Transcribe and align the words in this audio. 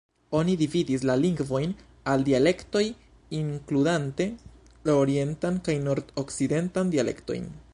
Oni 0.37 0.53
dividis 0.59 1.03
la 1.09 1.15
lingvojn 1.23 1.75
al 2.13 2.23
dialektoj, 2.29 2.83
inkludante 3.41 4.27
la 4.91 4.97
orientan 5.03 5.61
kaj 5.69 5.77
nord-okcidentan 5.85 6.95
dialektojn. 6.97 7.47